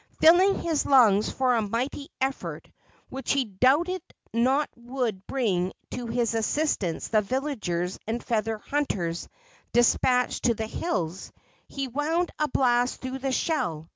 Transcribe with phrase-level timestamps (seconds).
[0.19, 2.67] Filling his lungs for a mighty effort,
[3.09, 4.01] which he doubted
[4.33, 9.29] not would bring to his assistance the villagers and feather hunters
[9.73, 11.31] despatched to the hills,
[11.67, 13.89] he wound a blast through the shell.